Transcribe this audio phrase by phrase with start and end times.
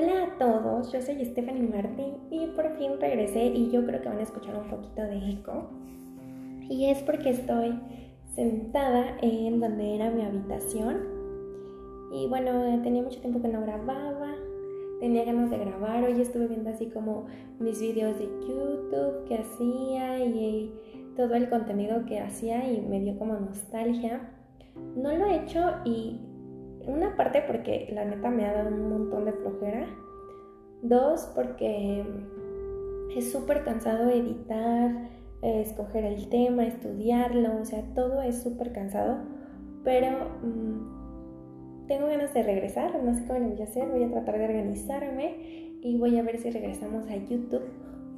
[0.00, 4.08] Hola a todos, yo soy Stephanie Martín y por fin regresé y yo creo que
[4.08, 5.70] van a escuchar un poquito de eco.
[6.70, 7.76] Y es porque estoy
[8.36, 10.98] sentada en donde era mi habitación.
[12.12, 14.36] Y bueno, tenía mucho tiempo que no grababa,
[15.00, 16.04] tenía ganas de grabar.
[16.04, 17.26] Hoy estuve viendo así como
[17.58, 20.72] mis videos de YouTube que hacía y
[21.16, 24.30] todo el contenido que hacía y me dio como nostalgia.
[24.94, 26.20] No lo he hecho y
[26.86, 29.86] una parte porque la neta me ha dado un montón de flojera.
[30.82, 32.04] Dos, porque
[33.16, 35.08] es súper cansado editar,
[35.42, 39.18] escoger el tema, estudiarlo, o sea, todo es súper cansado.
[39.84, 44.10] Pero mm, tengo ganas de regresar, no sé cómo lo voy a hacer, voy a
[44.10, 47.64] tratar de organizarme y voy a ver si regresamos a YouTube.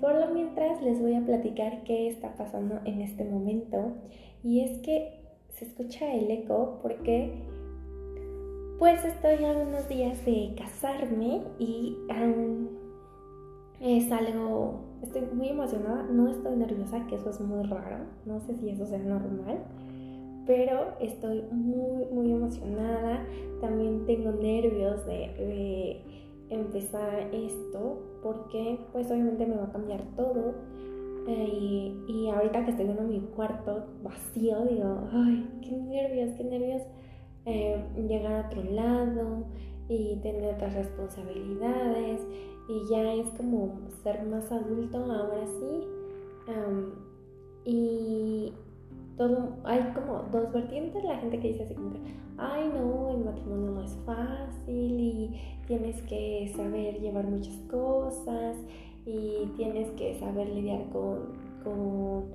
[0.00, 3.94] Por lo mientras les voy a platicar qué está pasando en este momento.
[4.44, 7.32] Y es que se escucha el eco porque
[8.78, 11.96] pues estoy a unos días de casarme y
[13.80, 18.54] es algo, estoy muy emocionada, no estoy nerviosa, que eso es muy raro, no sé
[18.56, 19.64] si eso sea normal,
[20.46, 23.24] pero estoy muy, muy emocionada,
[23.60, 26.02] también tengo nervios de,
[26.48, 30.54] empezar esto, porque pues obviamente me va a cambiar todo.
[31.26, 36.44] Eh, y, y ahorita que estoy viendo mi cuarto vacío, digo, ay, qué nervios, qué
[36.44, 36.82] nervios
[37.46, 39.44] eh, llegar a otro lado
[39.88, 42.20] y tener otras responsabilidades
[42.68, 45.86] y ya es como ser más adulto ahora sí.
[47.64, 48.52] y
[49.16, 52.00] todo, hay como dos vertientes, la gente que dice así como que,
[52.36, 58.56] ay no, el matrimonio no es fácil y tienes que saber llevar muchas cosas
[59.06, 61.32] y tienes que saber lidiar con,
[61.64, 62.26] con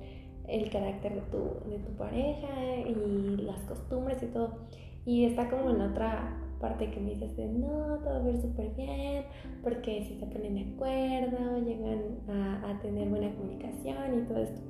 [0.48, 2.48] el carácter de tu, de tu pareja
[2.86, 4.56] y las costumbres y todo.
[5.04, 8.30] Y está como en la otra parte que me dices de no, todo va a
[8.30, 9.24] ir súper bien,
[9.62, 14.60] porque si se ponen de acuerdo, llegan a, a, tener buena comunicación y todo esto.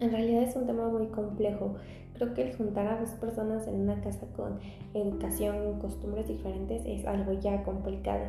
[0.00, 1.74] En realidad es un tema muy complejo.
[2.14, 4.60] Creo que el juntar a dos personas en una casa con
[4.94, 8.24] educación, costumbres diferentes es algo ya complicado.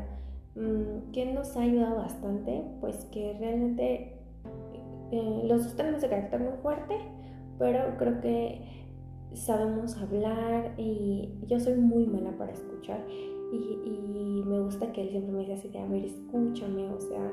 [0.56, 2.64] Mm, ¿Qué nos ha ayudado bastante?
[2.82, 4.20] Pues que realmente
[5.12, 6.96] eh, los dos tenemos de carácter muy fuerte,
[7.58, 8.79] pero creo que
[9.34, 13.06] sabemos hablar y yo soy muy mala para escuchar
[13.52, 17.32] y, me gusta que él siempre me dice así de, a ver, escúchame, o sea,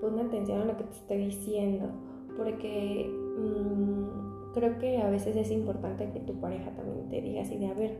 [0.00, 1.88] pon atención a lo que te estoy diciendo,
[2.36, 7.58] porque mm, creo que a veces es importante que tu pareja también te diga así
[7.58, 7.98] de, a ver,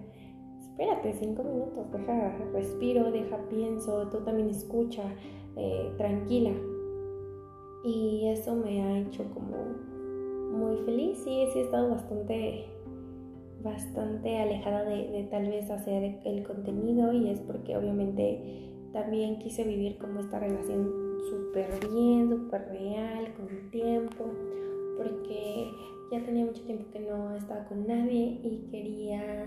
[0.61, 5.03] espérate cinco minutos, deja, respiro, deja, pienso, tú también escucha,
[5.57, 6.53] eh, tranquila.
[7.85, 9.57] Y eso me ha hecho como
[10.57, 12.67] muy feliz, sí, sí he estado bastante
[13.63, 19.97] bastante alejada de, tal vez hacer el contenido y es porque obviamente también quise vivir
[19.99, 24.25] como esta relación súper bien, súper real, con tiempo,
[24.97, 25.71] porque
[26.11, 29.47] ya tenía mucho tiempo que no estaba con nadie y quería,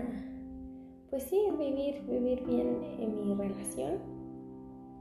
[1.10, 3.98] pues sí, vivir, vivir bien en mi relación.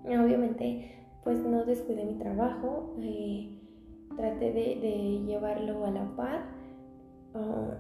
[0.05, 0.91] Obviamente,
[1.23, 3.59] pues no descuidé mi trabajo, eh,
[4.15, 6.45] traté de, llevarlo a la par.
[7.33, 7.79] Ah,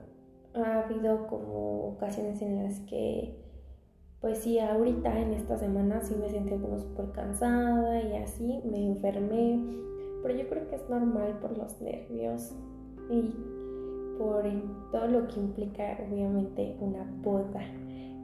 [0.85, 3.35] habido como ocasiones en las que,
[4.21, 8.85] pues sí, ahorita en esta semana sí me sentí como súper cansada y así, me
[8.85, 9.59] enfermé,
[10.23, 12.55] pero yo creo que es normal por los nervios
[13.09, 13.33] y
[14.17, 14.43] por
[14.91, 17.61] todo lo que implica obviamente una boda.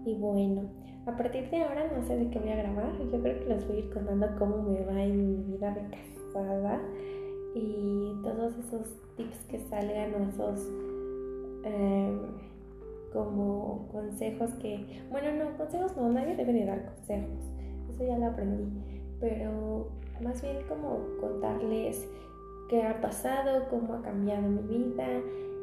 [0.06, 0.64] Y bueno,
[1.06, 3.68] a partir de ahora no sé de qué voy a grabar, yo creo que les
[3.68, 6.82] voy a ir contando cómo me va en mi vida de casada
[7.54, 10.68] y todos esos tips que salgan o esos
[11.64, 12.20] Em,
[13.12, 17.52] como consejos que, bueno, no, consejos no, nadie debe de dar consejos,
[17.90, 18.82] eso ya lo aprendí,
[19.20, 19.90] pero
[20.22, 22.08] más bien como contarles
[22.70, 25.06] qué ha pasado, cómo ha cambiado mi vida,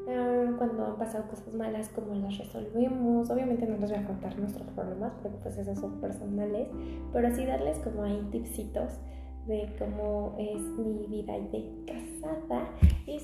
[0.08, 3.30] ah, cuando han pasado cosas malas, cómo las resolvimos.
[3.30, 6.68] Obviamente no les voy a contar nuestros problemas porque pues esos son personales,
[7.12, 8.98] pero sí darles como ahí tipsitos
[9.46, 12.68] de cómo es mi vida de casada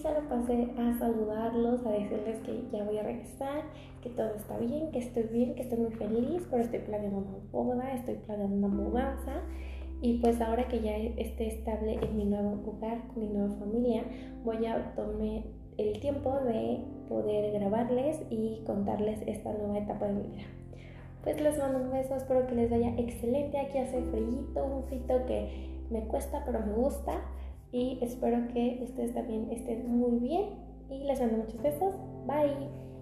[0.05, 3.62] solo pasé a saludarlos, a decirles que ya voy a regresar,
[4.03, 7.39] que todo está bien, que estoy bien, que estoy muy feliz, pero estoy planeando una
[7.51, 9.41] boda, estoy planeando una mudanza
[10.03, 14.05] y pues ahora que ya esté estable en mi nuevo hogar, con mi nueva familia,
[14.45, 15.43] voy a tomar
[15.79, 20.45] el tiempo de poder grabarles y contarles esta nueva etapa de mi vida.
[21.23, 23.59] Pues les mando un beso, espero que les vaya excelente.
[23.59, 27.23] Aquí hace frío, un frío que me cuesta, pero me gusta.
[27.75, 30.44] Y espero que ustedes también estén muy bien.
[30.88, 31.97] Y les mando muchos besos.
[32.25, 32.94] Bye.